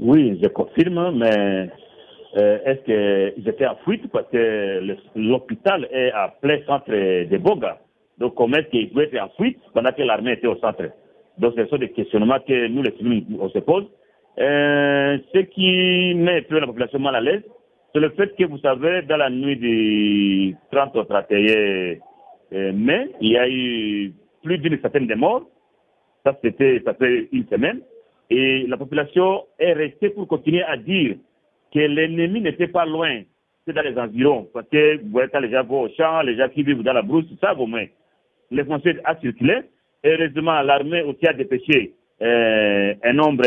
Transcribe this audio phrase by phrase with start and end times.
[0.00, 1.68] Oui, je confirme, mais
[2.36, 7.78] euh, est-ce qu'ils étaient en fuite parce que l'hôpital est à plein centre de Boga.
[8.18, 10.84] Donc comment est-ce qu'ils pouvaient être en fuite pendant que l'armée était au centre?
[11.38, 13.84] Donc ce sont des questionnements que nous les civils on se pose.
[14.38, 17.42] Euh, ce qui met la population mal à l'aise,
[17.92, 21.96] c'est le fait que vous savez, dans la nuit du 30 au 31
[22.52, 24.12] euh, mai, il y a eu
[24.42, 25.42] plus d'une centaine de morts.
[26.24, 27.80] Ça, c'était, ça fait une semaine.
[28.30, 31.16] Et la population est restée pour continuer à dire
[31.74, 33.22] que l'ennemi n'était pas loin,
[33.66, 34.48] c'est dans les environs.
[34.52, 36.92] Parce que vous voyez, quand les gens vont au champ, les gens qui vivent dans
[36.92, 37.86] la brousse, ça, au moins.
[38.50, 39.62] Les Français a circulé.
[40.04, 43.44] Heureusement, l'armée aussi a dépêché euh, un nombre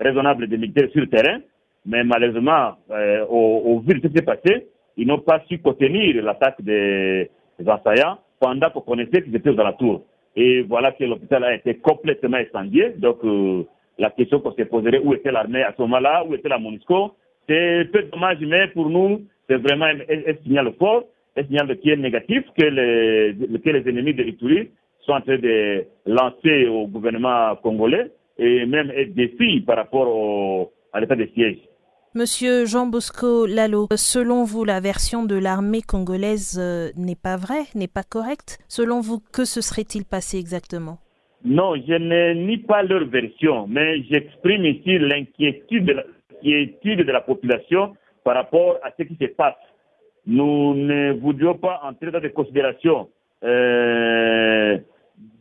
[0.00, 1.38] raisonnable de militaires sur le terrain.
[1.86, 6.22] Mais malheureusement, euh, au, vu de ce qui s'est passé, ils n'ont pas su contenir
[6.22, 7.30] l'attaque des,
[7.66, 10.02] assaillants pendant qu'on connaissait qu'ils étaient aux alentours.
[10.36, 12.90] Et voilà que l'hôpital a été complètement incendié.
[12.98, 13.64] Donc, euh,
[13.98, 17.14] la question qu'on se poserait, où était l'armée à ce moment-là, où était la MONUSCO,
[17.48, 21.04] c'est peu dommage, mais pour nous, c'est vraiment un, signal fort,
[21.36, 24.70] un signal qui est négatif que les, ennemis de l'Itourie
[25.04, 31.00] sont en train de lancer au gouvernement congolais et même un défi par rapport à
[31.00, 31.58] l'état de siège.
[32.16, 37.64] Monsieur Jean Bosco Lalo, selon vous, la version de l'armée congolaise euh, n'est pas vraie,
[37.74, 38.58] n'est pas correcte?
[38.68, 40.98] Selon vous, que se serait-il passé exactement?
[41.44, 46.02] Non, je ne nie pas leur version, mais j'exprime ici l'inquiétude
[46.42, 49.54] de, la population par rapport à ce qui se passe.
[50.26, 53.10] Nous ne voudrions pas entrer dans des considérations,
[53.44, 54.78] euh,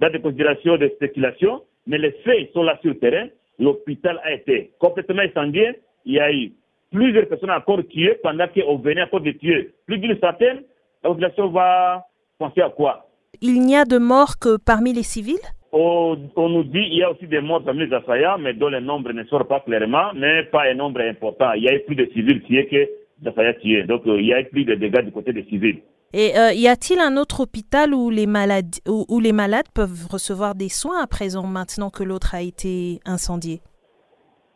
[0.00, 3.26] dans des considérations de spéculation, mais les faits sont là sur le terrain.
[3.58, 5.80] L'hôpital a été complètement incendié.
[6.06, 6.52] Il y a eu
[6.90, 10.62] plusieurs personnes encore tuées pendant qu'on venait encore de tuer plus d'une centaine,
[11.02, 12.06] la population va
[12.38, 13.06] penser à quoi?
[13.42, 15.36] Il n'y a de morts que parmi les civils?
[15.72, 18.80] On, nous dit qu'il y a aussi des morts parmi les assaillants, mais dont le
[18.80, 21.52] nombre ne sort pas clairement, mais pas un nombre important.
[21.52, 22.88] Il y a eu plus de civils tués que
[23.22, 23.84] d'assaillants tués.
[23.84, 25.80] Donc euh, il y a eu plus de dégâts du côté des civils.
[26.12, 30.56] Et euh, y a-t-il un autre hôpital où les, malades, où les malades peuvent recevoir
[30.56, 33.60] des soins à présent, maintenant que l'autre a été incendié?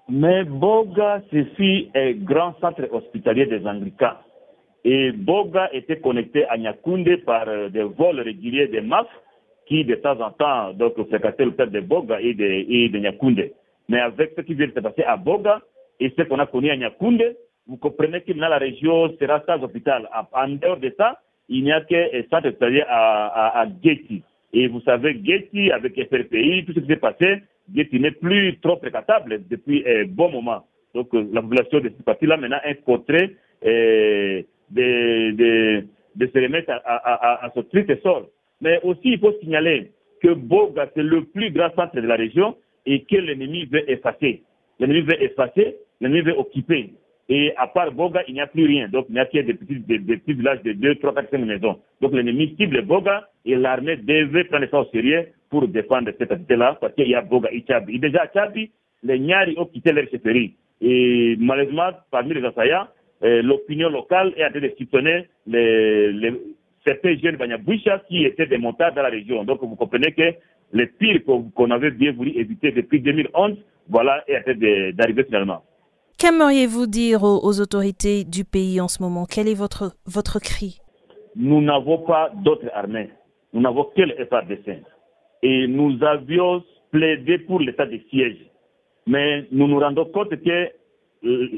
[0.08, 4.18] Mais Boga, ceci est grand centre hospitalier des Anglicans.
[4.84, 9.06] Et Boga était connecté à Nyakunde par euh, des vols réguliers des MAF
[9.66, 13.50] qui, de temps en temps, donc, fréquentaient père de Boga et de, et de Nyakunde.
[13.88, 15.60] Mais avec ce qui vient de se passer à Boga
[16.00, 17.36] et ce qu'on a connu à Nyakunde,
[17.66, 20.08] vous comprenez que dans la région sera sans hôpital.
[20.32, 24.22] En dehors de ça, il n'y a que centre hospitalier à, à, à Getty.
[24.52, 27.42] Et vous savez, Getty, avec FRPI, tout ce qui s'est passé,
[27.74, 30.64] Getty n'est plus trop fréquentable depuis un bon moment.
[30.94, 32.80] Donc euh, la population de cette partie-là maintenant est
[33.66, 38.26] euh, de, de, de, se remettre à, à, à, ce triste sort.
[38.64, 39.90] Mais aussi, il faut signaler
[40.22, 44.42] que Boga, c'est le plus grand centre de la région et que l'ennemi veut effacer.
[44.80, 46.94] L'ennemi veut effacer, l'ennemi veut occuper.
[47.28, 48.88] Et à part Boga, il n'y a plus rien.
[48.88, 51.38] Donc, il n'y a que des petits, des, petits villages de 2, 3, 4, 5
[51.40, 51.78] maisons.
[52.00, 56.78] Donc, l'ennemi cible Boga et l'armée devait prendre ça au sérieux pour défendre cette entité-là
[56.80, 57.96] parce qu'il y a Boga et Tchabi.
[57.96, 58.48] Et déjà à
[59.02, 60.54] les Nyari ont quitté leur chefferie.
[60.80, 62.86] Et malheureusement, parmi les assaillants,
[63.22, 66.32] euh, l'opinion locale est en train de soupçonner les, les,
[66.84, 69.44] certains jeunes Banyaboucha qui étaient des montages dans la région.
[69.44, 70.34] Donc, vous comprenez que
[70.72, 73.56] le pire qu'on avait bien voulu éviter depuis 2011,
[73.88, 75.62] voilà, est en d'arriver finalement.
[76.18, 79.26] Qu'aimeriez-vous dire aux, autorités du pays en ce moment?
[79.26, 80.78] Quel est votre, votre cri?
[81.36, 83.10] Nous n'avons pas d'autres armées.
[83.52, 84.82] Nous n'avons que le FADC.
[85.42, 88.38] Et nous avions plaidé pour l'état de siège.
[89.06, 90.70] Mais nous nous rendons compte que
[91.24, 91.48] euh,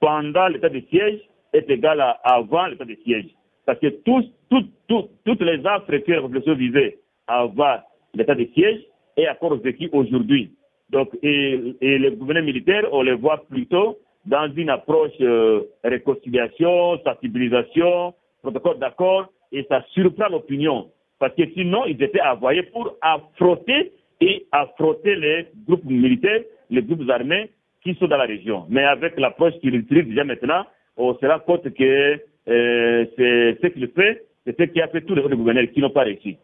[0.00, 1.20] pendant l'état de siège
[1.52, 3.26] est égal à avant l'état de siège.
[3.66, 7.76] Parce que tous, toutes les que la population vivait avant
[8.14, 8.80] l'état de siège
[9.16, 10.52] est encore vécu aujourd'hui.
[10.90, 16.98] Donc, et, et les gouvernements militaires, on les voit plutôt dans une approche euh, réconciliation,
[17.04, 20.90] sensibilisation, protocole d'accord, et ça surprend l'opinion.
[21.18, 27.08] Parce que sinon, ils étaient envoyés pour affronter et affronter les groupes militaires, les groupes
[27.08, 27.50] armés
[27.82, 28.66] qui sont dans la région.
[28.68, 30.64] Mais avec l'approche qu'ils utilisent déjà maintenant,
[30.96, 35.14] on se rend compte que c'est ce qu'il fait, c'est ce qui a fait tous
[35.14, 36.36] les autres gouverneurs qui n'ont pas réussi.